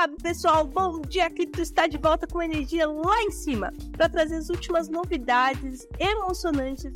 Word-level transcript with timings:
Olá, 0.00 0.08
pessoal! 0.22 0.66
Bom 0.66 1.02
dia! 1.02 1.28
Tu 1.28 1.60
está 1.60 1.86
de 1.86 1.98
volta 1.98 2.26
com 2.26 2.40
energia 2.40 2.88
lá 2.88 3.22
em 3.22 3.30
cima 3.30 3.70
para 3.92 4.08
trazer 4.08 4.36
as 4.36 4.48
últimas 4.48 4.88
novidades 4.88 5.86
emocionantes 5.98 6.90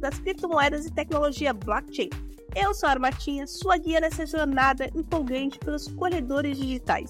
das 0.00 0.18
criptomoedas 0.18 0.84
e 0.84 0.92
tecnologia 0.92 1.52
blockchain. 1.52 2.10
Eu 2.56 2.74
sou 2.74 2.88
a 2.88 2.90
Armatinha, 2.90 3.46
sua 3.46 3.76
guia 3.76 4.00
nessa 4.00 4.26
jornada 4.26 4.90
empolgante 4.92 5.56
pelos 5.60 5.86
corredores 5.86 6.58
digitais. 6.58 7.08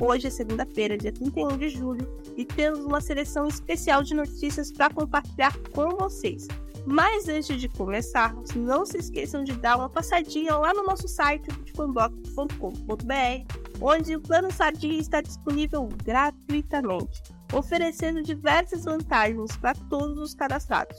Hoje 0.00 0.28
é 0.28 0.30
segunda-feira, 0.30 0.96
dia 0.96 1.12
31 1.12 1.58
de 1.58 1.68
julho, 1.68 2.08
e 2.34 2.46
temos 2.46 2.78
uma 2.78 3.02
seleção 3.02 3.46
especial 3.46 4.02
de 4.02 4.14
notícias 4.14 4.72
para 4.72 4.88
compartilhar 4.88 5.54
com 5.74 5.90
vocês. 5.90 6.48
Mas 6.86 7.28
antes 7.28 7.60
de 7.60 7.68
começarmos, 7.68 8.54
não 8.54 8.86
se 8.86 8.98
esqueçam 8.98 9.42
de 9.42 9.54
dar 9.54 9.76
uma 9.76 9.90
passadinha 9.90 10.56
lá 10.56 10.72
no 10.72 10.84
nosso 10.84 11.08
site, 11.08 11.52
bitcoinblock.com.br 11.52 13.66
onde 13.80 14.16
o 14.16 14.20
plano 14.20 14.52
Sardinha 14.52 15.00
está 15.00 15.20
disponível 15.20 15.88
gratuitamente, 16.04 17.22
oferecendo 17.52 18.22
diversas 18.22 18.84
vantagens 18.84 19.56
para 19.56 19.74
todos 19.88 20.18
os 20.18 20.34
cadastrados. 20.34 20.96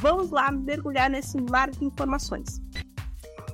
Vamos 0.00 0.30
lá 0.30 0.50
mergulhar 0.50 1.10
nesse 1.10 1.40
mar 1.40 1.70
de 1.70 1.84
informações. 1.84 2.60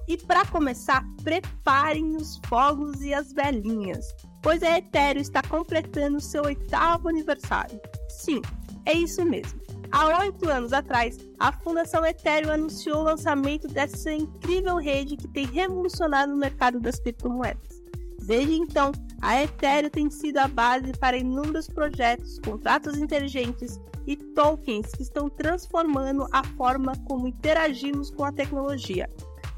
E 0.09 0.16
para 0.16 0.45
começar, 0.46 1.04
preparem 1.23 2.16
os 2.16 2.40
fogos 2.46 3.01
e 3.01 3.15
as 3.15 3.32
velhinhas, 3.32 4.15
pois 4.42 4.62
a 4.62 4.78
Ethereum 4.78 5.23
está 5.23 5.42
completando 5.42 6.20
seu 6.20 6.45
oitavo 6.45 7.09
aniversário. 7.09 7.80
Sim, 8.09 8.40
é 8.87 8.92
isso 8.92 9.24
mesmo. 9.24 9.60
Há 9.92 10.20
oito 10.20 10.48
anos 10.48 10.72
atrás, 10.72 11.18
a 11.38 11.50
Fundação 11.50 12.06
Ethereum 12.06 12.52
anunciou 12.52 13.00
o 13.00 13.04
lançamento 13.04 13.66
dessa 13.66 14.12
incrível 14.12 14.76
rede 14.76 15.16
que 15.16 15.26
tem 15.26 15.46
revolucionado 15.46 16.32
o 16.32 16.36
mercado 16.36 16.78
das 16.78 17.00
criptomoedas. 17.00 17.82
Desde 18.22 18.54
então, 18.54 18.92
a 19.20 19.42
Ethereum 19.42 19.90
tem 19.90 20.09
sido 20.09 20.38
a 20.38 20.46
base 20.46 20.92
para 20.92 21.16
inúmeros 21.16 21.66
projetos, 21.66 22.38
contratos 22.38 22.98
inteligentes 22.98 23.80
e 24.06 24.15
tokens 24.15 24.92
que 24.92 25.02
estão 25.02 25.28
transformando 25.28 26.26
a 26.30 26.45
forma 26.56 26.93
como 27.09 27.26
interagimos 27.26 28.12
com 28.12 28.24
a 28.24 28.32
tecnologia. 28.32 29.10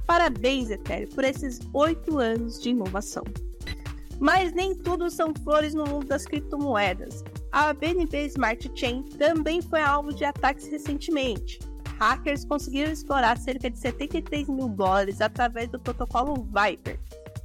Parabéns, 0.06 0.70
Ethereum, 0.70 1.10
por 1.10 1.24
esses 1.24 1.60
oito 1.74 2.18
anos 2.18 2.58
de 2.58 2.70
inovação. 2.70 3.24
Mas 4.18 4.52
nem 4.54 4.74
tudo 4.74 5.10
são 5.10 5.34
flores 5.44 5.74
no 5.74 5.84
mundo 5.84 6.06
das 6.06 6.24
criptomoedas. 6.24 7.22
A 7.52 7.72
BNB 7.72 8.26
Smart 8.26 8.70
Chain 8.74 9.04
também 9.18 9.60
foi 9.62 9.80
alvo 9.80 10.12
de 10.12 10.24
ataques 10.24 10.66
recentemente. 10.68 11.60
Hackers 11.98 12.44
conseguiram 12.44 12.90
explorar 12.90 13.38
cerca 13.38 13.70
de 13.70 13.78
73 13.78 14.48
mil 14.48 14.68
dólares 14.68 15.20
através 15.20 15.68
do 15.68 15.78
protocolo 15.78 16.34
Viper, 16.44 16.98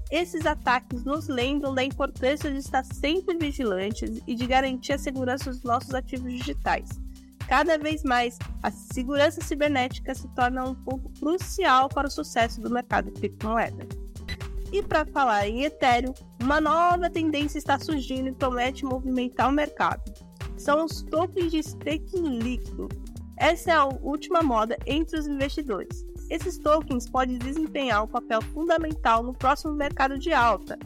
esses 0.09 0.45
ataques 0.45 1.03
nos 1.03 1.27
lembram 1.27 1.73
da 1.73 1.83
importância 1.83 2.49
de 2.49 2.59
estar 2.59 2.83
sempre 2.85 3.37
vigilantes 3.37 4.21
e 4.25 4.35
de 4.35 4.47
garantir 4.47 4.93
a 4.93 4.97
segurança 4.97 5.51
dos 5.51 5.63
nossos 5.63 5.93
ativos 5.93 6.31
digitais. 6.31 6.89
Cada 7.47 7.77
vez 7.77 8.03
mais, 8.03 8.37
a 8.63 8.71
segurança 8.71 9.41
cibernética 9.41 10.15
se 10.15 10.27
torna 10.29 10.63
um 10.63 10.75
ponto 10.75 11.09
crucial 11.19 11.89
para 11.89 12.07
o 12.07 12.11
sucesso 12.11 12.61
do 12.61 12.69
mercado 12.69 13.11
de 13.11 13.19
criptomoeda. 13.19 13.85
E 14.71 14.83
para 14.83 15.05
falar 15.05 15.47
em 15.47 15.63
Ethereum, 15.63 16.13
uma 16.41 16.59
nova 16.59 17.09
tendência 17.09 17.57
está 17.57 17.79
surgindo 17.79 18.27
e 18.27 18.33
promete 18.33 18.83
movimentar 18.83 19.49
o 19.49 19.53
mercado. 19.53 20.01
São 20.57 20.85
os 20.85 21.01
tokens 21.03 21.51
de 21.51 21.59
staking 21.59 22.39
líquido. 22.39 22.89
Essa 23.37 23.71
é 23.71 23.73
a 23.75 23.85
última 23.85 24.41
moda 24.41 24.77
entre 24.85 25.17
os 25.17 25.27
investidores. 25.27 26.05
Esses 26.29 26.57
tokens 26.57 27.09
podem 27.09 27.37
desempenhar 27.37 28.03
um 28.03 28.07
papel 28.07 28.41
fundamental 28.41 29.23
no 29.23 29.33
próximo 29.33 29.73
mercado 29.73 30.17
de 30.17 30.33
alta. 30.33 30.77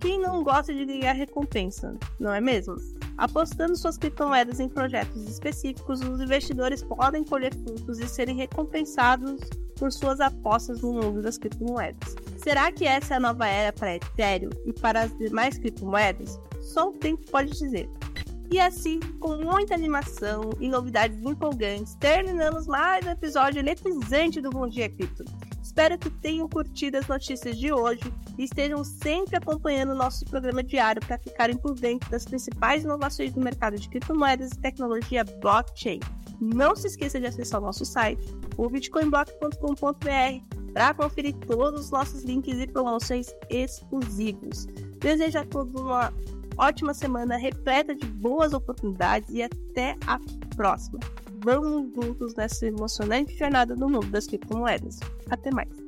Quem 0.00 0.18
não 0.18 0.44
gosta 0.44 0.72
de 0.72 0.86
ganhar 0.86 1.12
recompensa, 1.12 1.98
não 2.18 2.32
é 2.32 2.40
mesmo? 2.40 2.76
Apostando 3.18 3.76
suas 3.76 3.98
criptomoedas 3.98 4.60
em 4.60 4.68
projetos 4.68 5.28
específicos, 5.28 6.00
os 6.00 6.20
investidores 6.20 6.84
podem 6.84 7.24
colher 7.24 7.52
frutos 7.52 7.98
e 7.98 8.08
serem 8.08 8.36
recompensados 8.36 9.40
por 9.78 9.92
suas 9.92 10.20
apostas 10.20 10.82
no 10.82 10.92
mundo 10.92 11.22
das 11.22 11.38
criptomoedas. 11.38 12.14
Será 12.36 12.70
que 12.72 12.84
essa 12.84 13.14
é 13.14 13.16
a 13.16 13.20
nova 13.20 13.46
era 13.46 13.72
para 13.72 13.96
Ethereum 13.96 14.50
e 14.66 14.72
para 14.72 15.02
as 15.02 15.16
demais 15.18 15.58
criptomoedas? 15.58 16.38
Só 16.60 16.88
o 16.88 16.92
tempo 16.92 17.22
pode 17.30 17.50
dizer. 17.52 17.88
E 18.50 18.58
assim, 18.58 18.98
com 19.20 19.36
muita 19.36 19.74
animação 19.74 20.50
e 20.58 20.68
novidades 20.68 21.22
empolgantes, 21.22 21.94
terminamos 21.96 22.66
mais 22.66 23.06
um 23.06 23.10
episódio 23.10 23.58
eletrizante 23.58 24.40
do 24.40 24.50
Bom 24.50 24.66
Dia 24.66 24.88
Cripto. 24.88 25.24
Espero 25.68 25.98
que 25.98 26.08
tenham 26.08 26.48
curtido 26.48 26.96
as 26.96 27.06
notícias 27.06 27.58
de 27.58 27.70
hoje 27.70 28.00
e 28.38 28.44
estejam 28.44 28.82
sempre 28.82 29.36
acompanhando 29.36 29.90
o 29.90 29.94
nosso 29.94 30.24
programa 30.24 30.64
diário 30.64 31.02
para 31.06 31.18
ficarem 31.18 31.58
por 31.58 31.74
dentro 31.74 32.10
das 32.10 32.24
principais 32.24 32.84
inovações 32.84 33.34
do 33.34 33.40
mercado 33.42 33.78
de 33.78 33.86
criptomoedas 33.86 34.52
e 34.52 34.58
tecnologia 34.60 35.24
blockchain. 35.24 36.00
Não 36.40 36.74
se 36.74 36.86
esqueça 36.86 37.20
de 37.20 37.26
acessar 37.26 37.60
o 37.60 37.66
nosso 37.66 37.84
site, 37.84 38.34
o 38.56 38.66
bitcoinblock.com.br, 38.70 40.72
para 40.72 40.94
conferir 40.94 41.34
todos 41.46 41.84
os 41.84 41.90
nossos 41.90 42.24
links 42.24 42.58
e 42.58 42.66
promoções 42.66 43.30
exclusivos. 43.50 44.64
Desejo 44.98 45.38
a 45.38 45.44
todos 45.44 45.78
uma 45.78 46.10
ótima 46.56 46.94
semana 46.94 47.36
repleta 47.36 47.94
de 47.94 48.06
boas 48.06 48.54
oportunidades 48.54 49.34
e 49.34 49.42
até 49.42 49.96
a 50.06 50.18
próxima. 50.56 50.98
Vamos 51.48 51.90
juntos 51.94 52.34
nessa 52.34 52.66
emocionante 52.66 53.34
jornada 53.34 53.74
no 53.74 53.88
mundo 53.88 54.10
das 54.10 54.26
criptomoedas. 54.26 55.00
Até 55.30 55.50
mais! 55.50 55.87